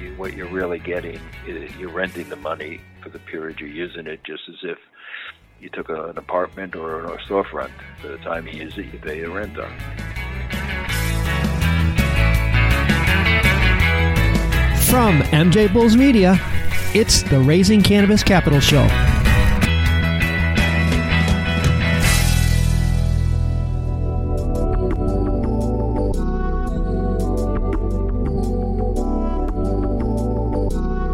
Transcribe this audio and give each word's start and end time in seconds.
you, 0.00 0.14
what 0.16 0.34
you're 0.34 0.48
really 0.48 0.78
getting 0.78 1.20
is 1.46 1.74
you're 1.76 1.90
renting 1.90 2.28
the 2.28 2.36
money 2.36 2.80
for 3.02 3.08
the 3.08 3.18
period 3.18 3.60
you're 3.60 3.68
using 3.68 4.06
it, 4.06 4.22
just 4.24 4.42
as 4.48 4.56
if 4.62 4.78
you 5.60 5.68
took 5.68 5.88
a, 5.88 6.06
an 6.06 6.18
apartment 6.18 6.76
or 6.76 7.04
a 7.04 7.18
storefront. 7.18 7.70
For 8.00 8.08
the 8.08 8.18
time 8.18 8.46
you 8.46 8.60
use 8.64 8.76
it, 8.78 8.86
you 8.92 8.98
pay 8.98 9.20
the 9.20 9.30
rent 9.30 9.58
on. 9.58 9.72
From 14.88 15.20
MJ 15.32 15.70
Bulls 15.72 15.96
Media, 15.96 16.38
it's 16.94 17.22
the 17.22 17.38
Raising 17.38 17.82
Cannabis 17.82 18.22
Capital 18.22 18.60
Show. 18.60 18.86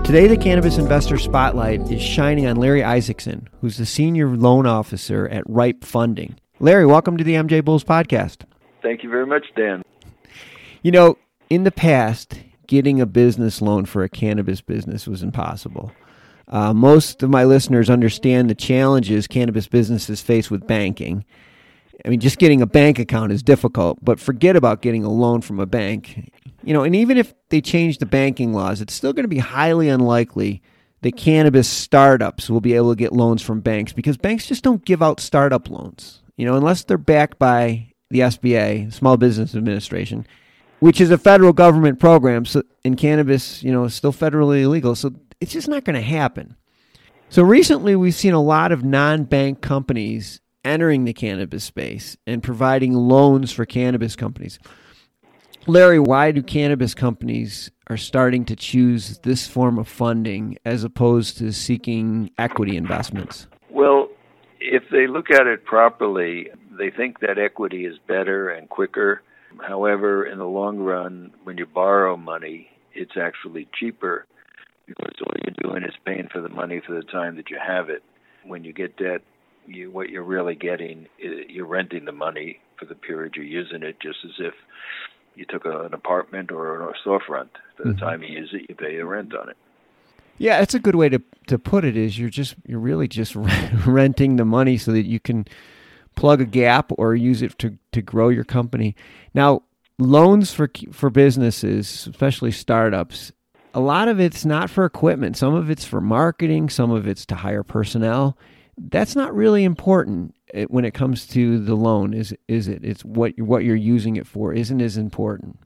Today, 0.04 0.28
the 0.28 0.36
Cannabis 0.36 0.76
Investor 0.76 1.16
Spotlight 1.16 1.90
is 1.90 2.02
shining 2.02 2.46
on 2.46 2.56
Larry 2.56 2.84
Isaacson, 2.84 3.48
who's 3.62 3.78
the 3.78 3.86
Senior 3.86 4.28
Loan 4.28 4.66
Officer 4.66 5.26
at 5.28 5.42
Ripe 5.48 5.82
Funding. 5.82 6.36
Larry, 6.60 6.84
welcome 6.84 7.16
to 7.16 7.24
the 7.24 7.32
MJ 7.32 7.64
Bulls 7.64 7.84
Podcast. 7.84 8.42
Thank 8.82 9.02
you 9.02 9.08
very 9.08 9.24
much, 9.24 9.46
Dan. 9.56 9.82
You 10.82 10.92
know, 10.92 11.16
in 11.48 11.64
the 11.64 11.72
past, 11.72 12.38
getting 12.66 13.00
a 13.00 13.06
business 13.06 13.62
loan 13.62 13.86
for 13.86 14.04
a 14.04 14.10
cannabis 14.10 14.60
business 14.60 15.06
was 15.06 15.22
impossible. 15.22 15.90
Uh, 16.48 16.74
most 16.74 17.22
of 17.22 17.30
my 17.30 17.44
listeners 17.44 17.88
understand 17.88 18.50
the 18.50 18.54
challenges 18.54 19.26
cannabis 19.26 19.66
businesses 19.68 20.20
face 20.20 20.50
with 20.50 20.66
banking. 20.66 21.24
I 22.04 22.10
mean, 22.10 22.20
just 22.20 22.38
getting 22.38 22.60
a 22.60 22.66
bank 22.66 22.98
account 22.98 23.32
is 23.32 23.42
difficult, 23.42 24.04
but 24.04 24.20
forget 24.20 24.54
about 24.54 24.82
getting 24.82 25.02
a 25.02 25.10
loan 25.10 25.40
from 25.40 25.58
a 25.58 25.66
bank. 25.66 26.30
You 26.64 26.72
know, 26.72 26.82
and 26.82 26.96
even 26.96 27.18
if 27.18 27.34
they 27.50 27.60
change 27.60 27.98
the 27.98 28.06
banking 28.06 28.52
laws, 28.52 28.80
it's 28.80 28.94
still 28.94 29.12
going 29.12 29.24
to 29.24 29.28
be 29.28 29.38
highly 29.38 29.88
unlikely 29.88 30.62
that 31.02 31.16
cannabis 31.16 31.68
startups 31.68 32.48
will 32.48 32.62
be 32.62 32.72
able 32.72 32.92
to 32.92 32.98
get 32.98 33.12
loans 33.12 33.42
from 33.42 33.60
banks 33.60 33.92
because 33.92 34.16
banks 34.16 34.46
just 34.46 34.64
don't 34.64 34.84
give 34.84 35.02
out 35.02 35.20
startup 35.20 35.68
loans. 35.68 36.22
You 36.36 36.46
know, 36.46 36.56
unless 36.56 36.82
they're 36.82 36.96
backed 36.96 37.38
by 37.38 37.92
the 38.10 38.20
SBA, 38.20 38.92
Small 38.92 39.16
Business 39.18 39.54
Administration, 39.54 40.26
which 40.80 41.00
is 41.00 41.10
a 41.10 41.18
federal 41.18 41.52
government 41.52 42.00
program. 42.00 42.46
So 42.46 42.62
in 42.84 42.96
cannabis, 42.96 43.62
you 43.62 43.70
know, 43.70 43.84
it's 43.84 43.94
still 43.94 44.12
federally 44.12 44.62
illegal. 44.62 44.94
So 44.94 45.12
it's 45.40 45.52
just 45.52 45.68
not 45.68 45.84
going 45.84 45.94
to 45.94 46.00
happen. 46.00 46.56
So 47.28 47.42
recently, 47.42 47.96
we've 47.96 48.14
seen 48.14 48.32
a 48.32 48.42
lot 48.42 48.72
of 48.72 48.84
non-bank 48.84 49.60
companies 49.60 50.40
entering 50.64 51.04
the 51.04 51.12
cannabis 51.12 51.64
space 51.64 52.16
and 52.26 52.42
providing 52.42 52.94
loans 52.94 53.52
for 53.52 53.66
cannabis 53.66 54.16
companies. 54.16 54.58
Larry, 55.66 55.98
why 55.98 56.30
do 56.30 56.42
cannabis 56.42 56.94
companies 56.94 57.70
are 57.86 57.96
starting 57.96 58.44
to 58.46 58.56
choose 58.56 59.18
this 59.18 59.46
form 59.46 59.78
of 59.78 59.88
funding 59.88 60.58
as 60.64 60.84
opposed 60.84 61.38
to 61.38 61.52
seeking 61.52 62.30
equity 62.36 62.76
investments? 62.76 63.46
Well, 63.70 64.08
if 64.60 64.82
they 64.90 65.06
look 65.06 65.30
at 65.30 65.46
it 65.46 65.64
properly, 65.64 66.48
they 66.78 66.90
think 66.90 67.20
that 67.20 67.38
equity 67.38 67.86
is 67.86 67.96
better 68.06 68.50
and 68.50 68.68
quicker. 68.68 69.22
However, 69.66 70.26
in 70.26 70.38
the 70.38 70.46
long 70.46 70.78
run, 70.78 71.32
when 71.44 71.56
you 71.56 71.64
borrow 71.66 72.16
money, 72.16 72.68
it's 72.92 73.16
actually 73.16 73.66
cheaper 73.78 74.26
because 74.86 75.14
all 75.22 75.32
you're 75.44 75.70
doing 75.72 75.82
is 75.84 75.94
paying 76.04 76.28
for 76.30 76.42
the 76.42 76.48
money 76.50 76.82
for 76.86 76.94
the 76.94 77.02
time 77.02 77.36
that 77.36 77.48
you 77.48 77.58
have 77.64 77.88
it. 77.88 78.02
When 78.44 78.64
you 78.64 78.74
get 78.74 78.98
debt, 78.98 79.22
you, 79.66 79.90
what 79.90 80.10
you're 80.10 80.22
really 80.22 80.54
getting, 80.54 81.06
eh, 81.22 81.44
you're 81.48 81.66
renting 81.66 82.04
the 82.04 82.12
money 82.12 82.60
for 82.78 82.84
the 82.84 82.94
period 82.94 83.34
you're 83.36 83.44
using 83.44 83.82
it, 83.82 83.96
just 84.00 84.18
as 84.24 84.32
if 84.38 84.54
you 85.36 85.44
took 85.48 85.64
a, 85.64 85.82
an 85.82 85.94
apartment 85.94 86.50
or 86.50 86.88
a 86.88 86.94
storefront. 87.04 87.48
For 87.76 87.84
the 87.84 87.90
mm-hmm. 87.90 87.98
time 87.98 88.22
you 88.22 88.28
use 88.28 88.50
it, 88.52 88.66
you 88.68 88.74
pay 88.74 88.96
the 88.96 89.04
rent 89.04 89.34
on 89.34 89.48
it. 89.48 89.56
Yeah, 90.38 90.58
that's 90.58 90.74
a 90.74 90.80
good 90.80 90.94
way 90.94 91.08
to 91.08 91.22
to 91.46 91.58
put 91.58 91.84
it. 91.84 91.96
Is 91.96 92.18
you're 92.18 92.30
just 92.30 92.56
you're 92.66 92.80
really 92.80 93.08
just 93.08 93.34
renting 93.86 94.36
the 94.36 94.44
money 94.44 94.76
so 94.76 94.92
that 94.92 95.06
you 95.06 95.20
can 95.20 95.46
plug 96.16 96.40
a 96.40 96.44
gap 96.44 96.92
or 96.98 97.14
use 97.14 97.42
it 97.42 97.58
to 97.58 97.78
to 97.92 98.02
grow 98.02 98.28
your 98.28 98.44
company. 98.44 98.96
Now, 99.32 99.62
loans 99.98 100.52
for 100.52 100.70
for 100.92 101.10
businesses, 101.10 102.08
especially 102.08 102.50
startups, 102.50 103.32
a 103.74 103.80
lot 103.80 104.08
of 104.08 104.20
it's 104.20 104.44
not 104.44 104.70
for 104.70 104.84
equipment. 104.84 105.36
Some 105.36 105.54
of 105.54 105.70
it's 105.70 105.84
for 105.84 106.00
marketing. 106.00 106.68
Some 106.68 106.90
of 106.90 107.06
it's 107.06 107.26
to 107.26 107.36
hire 107.36 107.62
personnel. 107.62 108.36
That's 108.76 109.14
not 109.14 109.34
really 109.34 109.62
important 109.62 110.33
it, 110.52 110.70
when 110.70 110.84
it 110.84 110.94
comes 110.94 111.26
to 111.28 111.58
the 111.58 111.74
loan, 111.74 112.12
is 112.14 112.34
is 112.48 112.68
it? 112.68 112.84
It's 112.84 113.04
what 113.04 113.38
what 113.38 113.64
you're 113.64 113.76
using 113.76 114.16
it 114.16 114.26
for 114.26 114.52
isn't 114.52 114.80
as 114.80 114.96
important. 114.96 115.58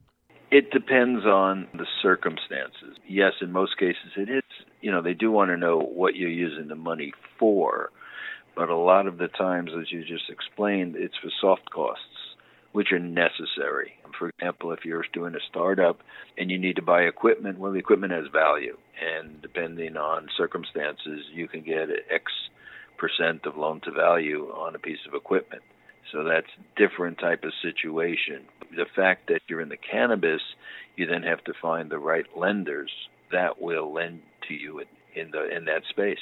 It 0.51 0.71
depends 0.71 1.25
on 1.25 1.67
the 1.73 1.85
circumstances. 2.01 2.97
Yes, 3.07 3.33
in 3.41 3.51
most 3.51 3.77
cases 3.77 4.11
it 4.15 4.29
is. 4.29 4.43
You 4.81 4.91
know, 4.91 5.01
they 5.01 5.13
do 5.13 5.31
want 5.31 5.51
to 5.51 5.57
know 5.57 5.79
what 5.79 6.15
you're 6.15 6.29
using 6.29 6.69
the 6.69 6.75
money 6.75 7.13
for, 7.37 7.91
but 8.55 8.69
a 8.69 8.77
lot 8.77 9.05
of 9.05 9.17
the 9.17 9.27
times, 9.27 9.71
as 9.79 9.91
you 9.91 10.03
just 10.03 10.29
explained, 10.29 10.95
it's 10.97 11.15
for 11.21 11.29
soft 11.39 11.69
costs, 11.69 12.35
which 12.71 12.91
are 12.91 12.99
necessary. 12.99 13.93
For 14.17 14.29
example, 14.29 14.71
if 14.71 14.85
you're 14.85 15.05
doing 15.13 15.35
a 15.35 15.39
startup 15.49 15.99
and 16.37 16.49
you 16.49 16.57
need 16.57 16.77
to 16.77 16.81
buy 16.81 17.01
equipment, 17.01 17.59
well, 17.59 17.71
the 17.71 17.79
equipment 17.79 18.13
has 18.13 18.25
value, 18.33 18.75
and 18.99 19.41
depending 19.41 19.97
on 19.97 20.29
circumstances, 20.35 21.25
you 21.31 21.47
can 21.47 21.61
get 21.61 21.89
X 22.11 22.31
of 23.45 23.57
loan 23.57 23.81
to 23.81 23.91
value 23.91 24.51
on 24.55 24.75
a 24.75 24.79
piece 24.79 24.99
of 25.07 25.13
equipment. 25.13 25.61
So 26.11 26.23
that's 26.23 26.47
different 26.75 27.19
type 27.19 27.43
of 27.43 27.51
situation. 27.61 28.45
The 28.75 28.85
fact 28.95 29.27
that 29.27 29.41
you're 29.47 29.61
in 29.61 29.69
the 29.69 29.77
cannabis, 29.77 30.41
you 30.95 31.05
then 31.05 31.23
have 31.23 31.43
to 31.45 31.53
find 31.61 31.89
the 31.89 31.99
right 31.99 32.25
lenders 32.35 32.91
that 33.31 33.61
will 33.61 33.93
lend 33.93 34.21
to 34.47 34.53
you 34.53 34.79
in, 34.79 34.87
in 35.15 35.31
the 35.31 35.55
in 35.55 35.65
that 35.65 35.83
space, 35.89 36.17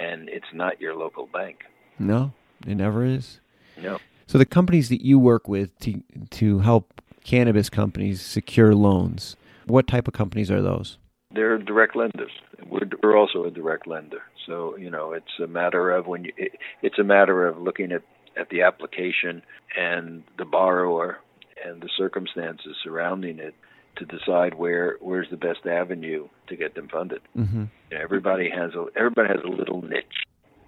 and 0.00 0.28
it's 0.28 0.52
not 0.52 0.80
your 0.80 0.94
local 0.96 1.26
bank. 1.26 1.60
No, 1.98 2.32
it 2.66 2.74
never 2.74 3.04
is. 3.04 3.40
No. 3.80 3.98
So 4.26 4.38
the 4.38 4.46
companies 4.46 4.88
that 4.88 5.04
you 5.04 5.18
work 5.18 5.46
with 5.46 5.78
to 5.80 6.02
to 6.30 6.60
help 6.60 7.00
cannabis 7.24 7.70
companies 7.70 8.20
secure 8.20 8.74
loans, 8.74 9.36
what 9.66 9.86
type 9.86 10.08
of 10.08 10.14
companies 10.14 10.50
are 10.50 10.62
those? 10.62 10.98
They're 11.34 11.58
direct 11.58 11.96
lenders. 11.96 12.32
We're, 12.68 12.88
we're 13.02 13.16
also 13.16 13.44
a 13.44 13.50
direct 13.50 13.86
lender. 13.86 14.22
So 14.46 14.76
you 14.76 14.90
know, 14.90 15.12
it's 15.12 15.38
a 15.42 15.46
matter 15.46 15.90
of 15.90 16.06
when 16.06 16.24
you. 16.24 16.32
It, 16.36 16.52
it's 16.82 16.98
a 16.98 17.04
matter 17.04 17.46
of 17.46 17.58
looking 17.58 17.92
at 17.92 18.02
at 18.36 18.48
the 18.48 18.62
application 18.62 19.42
and 19.76 20.24
the 20.38 20.44
borrower 20.44 21.18
and 21.64 21.82
the 21.82 21.88
circumstances 21.96 22.76
surrounding 22.82 23.38
it 23.38 23.54
to 23.96 24.04
decide 24.04 24.54
where 24.54 24.96
where's 25.00 25.28
the 25.30 25.36
best 25.36 25.66
avenue 25.66 26.28
to 26.48 26.56
get 26.56 26.74
them 26.74 26.88
funded. 26.88 27.20
Mm-hmm. 27.36 27.64
You 27.90 27.98
know, 27.98 28.02
everybody 28.02 28.50
has 28.50 28.72
a 28.74 28.86
everybody 28.96 29.28
has 29.28 29.40
a 29.44 29.48
little 29.48 29.82
niche 29.82 30.24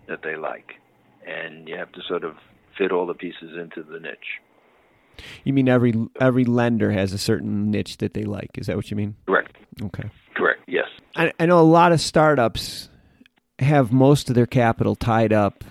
that 0.09 0.21
they 0.23 0.37
like, 0.37 0.75
and 1.27 1.69
you 1.69 1.77
have 1.77 1.93
to 1.93 2.01
sort 2.07 2.25
of 2.25 2.35
fit 2.77 2.93
all 2.93 3.07
the 3.07 3.15
pieces 3.15 3.57
into 3.59 3.83
the 3.83 3.99
niche. 3.99 4.41
You 5.45 5.53
mean 5.53 5.69
every 5.69 5.95
every 6.21 6.45
lender 6.45 6.91
has 6.91 7.13
a 7.13 7.19
certain 7.19 7.71
niche 7.71 7.99
that 7.99 8.15
they 8.15 8.25
like? 8.25 8.59
Is 8.59 8.67
that 8.67 8.77
what 8.77 8.91
you 8.91 8.97
mean? 8.97 9.17
Correct. 9.27 9.57
Okay. 9.83 10.11
I, 11.17 11.33
I 11.39 11.47
know 11.47 11.61
a 11.61 11.63
lot 11.63 11.93
of 11.93 12.01
startups 12.01 12.89
have 13.59 13.93
most 13.93 14.29
of 14.29 14.35
their 14.35 14.47
capital 14.47 14.95
tied 14.95 15.33
up 15.33 15.65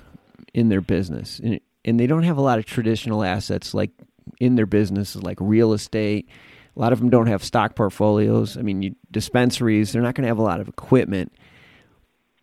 in 0.53 0.69
their 0.69 0.81
business, 0.81 1.39
and, 1.39 1.59
and 1.83 1.99
they 1.99 2.07
don't 2.07 2.23
have 2.23 2.37
a 2.37 2.41
lot 2.41 2.59
of 2.59 2.65
traditional 2.65 3.23
assets 3.23 3.73
like 3.73 3.91
in 4.39 4.55
their 4.55 4.65
business, 4.65 5.15
like 5.15 5.37
real 5.39 5.73
estate. 5.73 6.27
A 6.75 6.79
lot 6.79 6.93
of 6.93 6.99
them 6.99 7.09
don't 7.09 7.27
have 7.27 7.43
stock 7.43 7.75
portfolios. 7.75 8.57
I 8.57 8.61
mean, 8.61 8.81
you, 8.81 8.95
dispensaries, 9.11 9.91
they're 9.91 10.01
not 10.01 10.15
going 10.15 10.23
to 10.23 10.29
have 10.29 10.39
a 10.39 10.43
lot 10.43 10.59
of 10.59 10.67
equipment. 10.67 11.33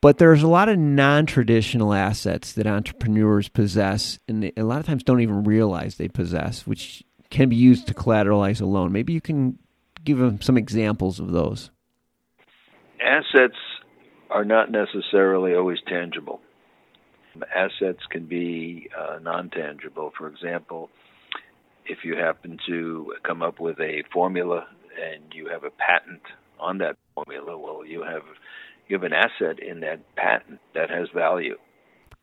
But 0.00 0.18
there's 0.18 0.42
a 0.42 0.48
lot 0.48 0.68
of 0.68 0.78
non 0.78 1.26
traditional 1.26 1.92
assets 1.92 2.52
that 2.54 2.66
entrepreneurs 2.66 3.48
possess, 3.48 4.18
and 4.28 4.42
they, 4.42 4.52
a 4.56 4.62
lot 4.62 4.80
of 4.80 4.86
times 4.86 5.02
don't 5.02 5.20
even 5.20 5.44
realize 5.44 5.96
they 5.96 6.08
possess, 6.08 6.66
which 6.66 7.04
can 7.28 7.48
be 7.48 7.56
used 7.56 7.86
to 7.88 7.94
collateralize 7.94 8.60
a 8.60 8.66
loan. 8.66 8.92
Maybe 8.92 9.12
you 9.12 9.20
can 9.20 9.58
give 10.02 10.18
them 10.18 10.40
some 10.40 10.56
examples 10.56 11.20
of 11.20 11.32
those. 11.32 11.70
Assets 13.02 13.56
are 14.30 14.44
not 14.44 14.70
necessarily 14.70 15.54
always 15.54 15.78
tangible. 15.86 16.40
Assets 17.54 18.00
can 18.10 18.26
be 18.26 18.88
uh, 18.96 19.18
non 19.20 19.50
tangible. 19.50 20.12
For 20.16 20.28
example, 20.28 20.90
if 21.86 21.98
you 22.04 22.16
happen 22.16 22.58
to 22.66 23.14
come 23.22 23.42
up 23.42 23.60
with 23.60 23.78
a 23.80 24.02
formula 24.12 24.66
and 25.00 25.22
you 25.32 25.48
have 25.48 25.64
a 25.64 25.70
patent 25.70 26.22
on 26.58 26.78
that 26.78 26.96
formula, 27.14 27.56
well, 27.56 27.84
you 27.84 28.02
have 28.02 28.22
you 28.88 28.96
have 28.96 29.04
an 29.04 29.12
asset 29.12 29.60
in 29.60 29.80
that 29.80 30.00
patent 30.16 30.60
that 30.74 30.90
has 30.90 31.08
value. 31.14 31.56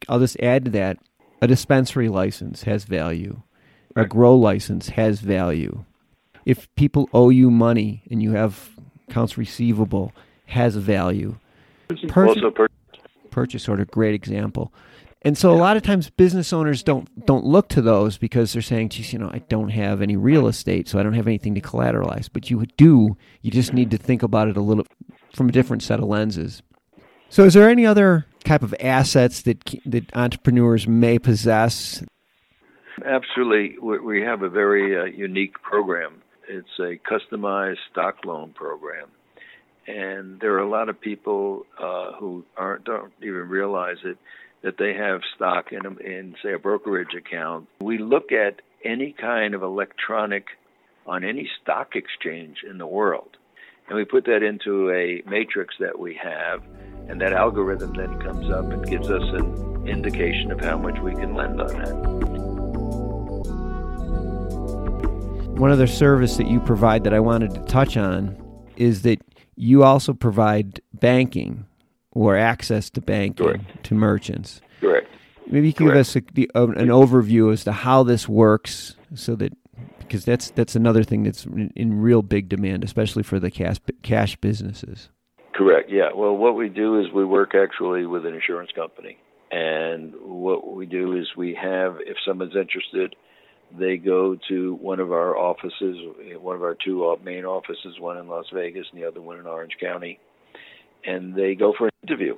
I'll 0.09 0.19
just 0.19 0.39
add 0.41 0.65
to 0.65 0.71
that: 0.71 0.97
a 1.41 1.47
dispensary 1.47 2.09
license 2.09 2.63
has 2.63 2.83
value. 2.83 3.41
A 3.95 4.05
grow 4.05 4.35
license 4.35 4.89
has 4.89 5.21
value. 5.21 5.83
If 6.45 6.73
people 6.75 7.09
owe 7.13 7.29
you 7.29 7.49
money 7.49 8.03
and 8.11 8.21
you 8.21 8.33
have 8.33 8.69
accounts 9.09 9.37
receivable, 9.39 10.13
has 10.47 10.75
value. 10.75 11.37
Purchase, 12.07 12.43
also 12.43 12.67
purchase 13.31 13.69
order, 13.69 13.85
great 13.85 14.13
example. 14.13 14.73
And 15.23 15.37
so 15.37 15.51
a 15.51 15.55
lot 15.55 15.77
of 15.77 15.83
times 15.83 16.09
business 16.09 16.53
owners 16.53 16.83
don't 16.83 17.25
don't 17.25 17.45
look 17.45 17.69
to 17.69 17.81
those 17.81 18.17
because 18.17 18.53
they're 18.53 18.61
saying, 18.61 18.89
geez, 18.89 19.13
you 19.13 19.19
know, 19.19 19.29
I 19.31 19.39
don't 19.49 19.69
have 19.69 20.01
any 20.01 20.15
real 20.15 20.47
estate, 20.47 20.87
so 20.87 20.99
I 20.99 21.03
don't 21.03 21.13
have 21.13 21.27
anything 21.27 21.55
to 21.55 21.61
collateralize. 21.61 22.29
But 22.31 22.49
you 22.49 22.65
do. 22.77 23.17
You 23.41 23.51
just 23.51 23.73
need 23.73 23.91
to 23.91 23.97
think 23.97 24.23
about 24.23 24.47
it 24.47 24.57
a 24.57 24.61
little 24.61 24.85
from 25.33 25.49
a 25.49 25.51
different 25.51 25.83
set 25.83 25.99
of 25.99 26.05
lenses. 26.05 26.61
So 27.29 27.43
is 27.43 27.53
there 27.53 27.69
any 27.69 27.85
other 27.85 28.25
type 28.43 28.63
of 28.63 28.73
assets 28.79 29.41
that 29.41 29.75
that 29.85 30.15
entrepreneurs 30.15 30.87
may 30.87 31.19
possess? 31.19 32.03
Absolutely. 33.05 33.77
We 33.79 34.21
have 34.21 34.41
a 34.43 34.49
very 34.49 34.97
uh, 34.97 35.05
unique 35.05 35.61
program. 35.61 36.21
It's 36.47 36.79
a 36.79 36.97
customized 37.09 37.77
stock 37.91 38.23
loan 38.25 38.53
program. 38.53 39.09
And 39.87 40.39
there 40.41 40.53
are 40.53 40.59
a 40.59 40.69
lot 40.69 40.89
of 40.89 40.99
people 40.99 41.65
uh, 41.79 42.11
who 42.13 42.43
aren't 42.57 42.83
don't 42.83 43.13
even 43.21 43.47
realize 43.47 43.97
it 44.03 44.17
that 44.61 44.77
they 44.77 44.93
have 44.93 45.21
stock 45.35 45.71
in, 45.71 45.85
in 46.01 46.35
say 46.43 46.53
a 46.53 46.59
brokerage 46.59 47.13
account. 47.17 47.67
We 47.79 47.97
look 47.97 48.31
at 48.31 48.61
any 48.83 49.13
kind 49.13 49.53
of 49.53 49.63
electronic 49.63 50.47
on 51.05 51.23
any 51.23 51.49
stock 51.61 51.95
exchange 51.95 52.57
in 52.69 52.77
the 52.79 52.87
world, 52.87 53.37
and 53.87 53.95
we 53.95 54.03
put 54.03 54.25
that 54.25 54.43
into 54.43 54.91
a 54.91 55.21
matrix 55.29 55.75
that 55.79 55.97
we 55.97 56.19
have, 56.21 56.61
and 57.07 57.21
that 57.21 57.31
algorithm 57.31 57.93
then 57.93 58.19
comes 58.19 58.49
up 58.49 58.69
and 58.71 58.85
gives 58.85 59.09
us 59.09 59.23
an 59.33 59.87
indication 59.87 60.51
of 60.51 60.59
how 60.59 60.77
much 60.77 60.99
we 60.99 61.13
can 61.13 61.33
lend 61.33 61.61
on 61.61 61.67
that. 61.67 62.27
One 65.57 65.71
other 65.71 65.87
service 65.87 66.35
that 66.37 66.47
you 66.47 66.59
provide 66.59 67.05
that 67.05 67.13
I 67.13 67.21
wanted 67.21 67.53
to 67.55 67.61
touch 67.61 67.95
on 67.95 68.35
is 68.75 69.03
that 69.03 69.19
you 69.57 69.83
also 69.83 70.13
provide 70.13 70.79
banking 70.93 71.65
or 72.11 72.37
access 72.37 72.89
to 72.91 73.01
banking 73.01 73.45
Correct. 73.45 73.83
to 73.83 73.95
merchants. 73.95 74.61
Correct. 74.79 75.07
Maybe 75.47 75.67
you 75.67 75.73
can 75.73 75.87
Correct. 75.87 75.95
give 75.95 75.99
us 75.99 76.15
a, 76.15 76.21
the, 76.33 76.51
uh, 76.55 76.67
an 76.67 76.87
overview 76.87 77.51
as 77.51 77.63
to 77.65 77.71
how 77.71 78.03
this 78.03 78.29
works, 78.29 78.95
so 79.15 79.35
that 79.35 79.53
because 79.99 80.23
that's 80.23 80.51
that's 80.51 80.75
another 80.75 81.03
thing 81.03 81.23
that's 81.23 81.45
in, 81.45 81.71
in 81.75 82.01
real 82.01 82.21
big 82.21 82.49
demand, 82.49 82.83
especially 82.83 83.23
for 83.23 83.39
the 83.39 83.51
cash 83.51 83.77
cash 84.03 84.35
businesses. 84.37 85.09
Correct. 85.53 85.89
Yeah. 85.89 86.09
Well, 86.15 86.35
what 86.35 86.55
we 86.55 86.69
do 86.69 86.99
is 86.99 87.11
we 87.11 87.25
work 87.25 87.55
actually 87.55 88.05
with 88.05 88.25
an 88.25 88.33
insurance 88.35 88.71
company, 88.75 89.17
and 89.51 90.13
what 90.21 90.71
we 90.71 90.85
do 90.85 91.17
is 91.17 91.27
we 91.35 91.55
have 91.55 91.97
if 92.05 92.17
someone's 92.25 92.55
interested, 92.55 93.15
they 93.77 93.97
go 93.97 94.37
to 94.47 94.75
one 94.75 94.99
of 94.99 95.11
our 95.11 95.35
offices, 95.37 95.97
one 96.39 96.55
of 96.55 96.63
our 96.63 96.75
two 96.75 97.17
main 97.23 97.45
offices, 97.45 97.99
one 97.99 98.17
in 98.17 98.27
Las 98.27 98.45
Vegas 98.53 98.85
and 98.91 99.01
the 99.01 99.07
other 99.07 99.21
one 99.21 99.39
in 99.39 99.47
Orange 99.47 99.77
County, 99.81 100.19
and 101.05 101.35
they 101.35 101.55
go 101.55 101.73
for 101.77 101.87
an 101.87 101.93
interview. 102.03 102.35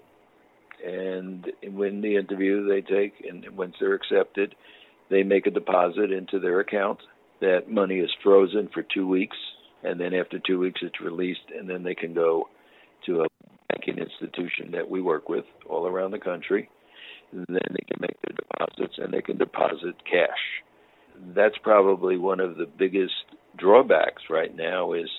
And 0.85 1.45
when 1.71 2.01
the 2.01 2.15
interview 2.15 2.67
they 2.67 2.81
take, 2.81 3.13
and 3.27 3.45
once 3.57 3.75
they're 3.79 3.93
accepted, 3.93 4.55
they 5.09 5.23
make 5.23 5.45
a 5.45 5.51
deposit 5.51 6.11
into 6.11 6.39
their 6.39 6.59
account. 6.61 6.99
That 7.41 7.69
money 7.69 7.99
is 7.99 8.09
frozen 8.23 8.69
for 8.73 8.83
two 8.83 9.07
weeks, 9.07 9.37
and 9.83 9.99
then 9.99 10.13
after 10.13 10.39
two 10.39 10.59
weeks, 10.59 10.81
it's 10.83 11.01
released, 11.01 11.51
and 11.57 11.69
then 11.69 11.83
they 11.83 11.95
can 11.95 12.13
go 12.13 12.49
to 13.05 13.21
a 13.21 13.27
banking 13.69 13.97
institution 13.97 14.71
that 14.71 14.89
we 14.89 15.01
work 15.01 15.29
with 15.29 15.45
all 15.69 15.85
around 15.85 16.11
the 16.11 16.19
country. 16.19 16.69
And 17.31 17.45
then 17.47 17.59
they 17.69 17.85
can 17.87 18.01
make 18.01 18.17
their 18.21 18.35
deposits, 18.35 18.97
and 18.97 19.13
they 19.13 19.21
can 19.21 19.37
deposit 19.37 19.95
cash. 20.09 20.63
That's 21.35 21.57
probably 21.61 22.17
one 22.17 22.39
of 22.39 22.57
the 22.57 22.65
biggest 22.65 23.13
drawbacks 23.57 24.23
right 24.29 24.55
now. 24.55 24.93
Is 24.93 25.09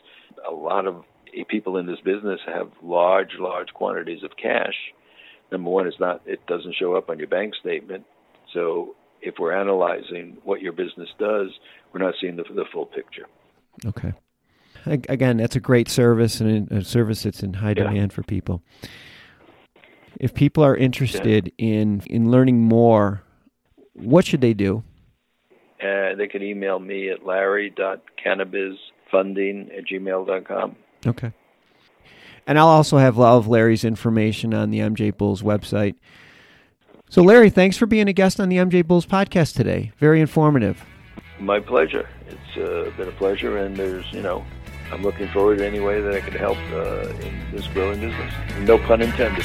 a 0.49 0.53
lot 0.53 0.87
of 0.87 1.05
people 1.49 1.77
in 1.77 1.87
this 1.87 2.01
business 2.05 2.41
have 2.47 2.71
large, 2.83 3.33
large 3.39 3.69
quantities 3.75 4.23
of 4.23 4.31
cash. 4.41 4.75
Number 5.53 5.71
one, 5.71 5.87
it's 5.87 6.01
not 6.01 6.23
it 6.27 6.47
doesn't 6.47 6.75
show 6.77 6.95
up 6.95 7.11
on 7.11 7.19
your 7.19 7.29
bank 7.29 7.55
statement. 7.61 8.05
So 8.53 8.95
if 9.21 9.35
we're 9.39 9.53
analyzing 9.53 10.39
what 10.45 10.61
your 10.61 10.73
business 10.73 11.09
does, 11.19 11.49
we're 11.93 12.01
not 12.01 12.15
seeing 12.21 12.37
the, 12.37 12.45
the 12.45 12.65
full 12.73 12.87
picture. 12.87 13.27
Okay. 13.87 14.13
Again, 14.87 15.37
that's 15.37 15.57
a 15.57 15.61
great 15.61 15.89
service 15.89 16.41
and 16.41 16.71
a 16.73 16.83
service 16.85 17.25
that's 17.25 17.43
in 17.43 17.55
high 17.55 17.75
Yeah. 17.77 17.85
demand 17.85 18.13
for 18.13 18.23
people. 18.23 18.63
If 20.19 20.35
people 20.35 20.65
are 20.65 20.77
interested 20.77 21.53
in 21.59 22.03
in 22.07 22.31
learning 22.31 22.61
more, 22.63 23.23
what 23.95 24.25
should 24.25 24.41
they 24.41 24.55
do? 24.55 24.83
Uh, 25.83 26.15
they 26.15 26.29
can 26.29 26.43
email 26.43 26.79
me 26.79 27.09
at 27.09 27.25
larry.cannabisfunding 27.25 29.77
at 29.77 29.87
gmail.com. 29.87 30.77
Okay. 31.07 31.33
And 32.47 32.59
I'll 32.59 32.69
also 32.69 32.99
have 32.99 33.19
all 33.19 33.39
of 33.39 33.49
Larry's 33.49 33.85
information 33.85 34.53
on 34.53 34.69
the 34.71 34.81
MJ 34.81 35.17
Bulls 35.17 35.43
website. 35.43 35.95
So, 37.09 37.23
Larry, 37.23 37.49
thanks 37.51 37.77
for 37.77 37.87
being 37.87 38.09
a 38.09 38.13
guest 38.13 38.41
on 38.41 38.49
the 38.49 38.57
MJ 38.57 38.85
Bulls 38.87 39.07
podcast 39.07 39.55
today. 39.57 39.93
Very 39.99 40.21
informative. 40.21 40.85
My 41.39 41.61
pleasure. 41.61 42.09
It's 42.29 42.57
uh, 42.57 42.91
been 42.97 43.09
a 43.09 43.13
pleasure, 43.13 43.59
and 43.59 43.77
there's, 43.77 44.11
you 44.13 44.23
know, 44.23 44.45
I'm 44.93 45.03
looking 45.03 45.29
forward 45.29 45.59
to 45.59 45.67
any 45.67 45.81
way 45.81 46.01
that 46.01 46.15
I 46.15 46.21
can 46.21 46.35
help 46.35 46.59
uh, 46.73 47.09
in 47.27 47.47
this 47.53 47.67
growing 47.69 48.01
business. 48.01 48.33
No 48.61 48.79
pun 48.79 49.03
intended. 49.03 49.45